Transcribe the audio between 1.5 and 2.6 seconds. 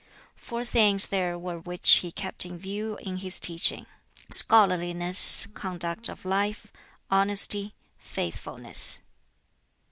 which he kept in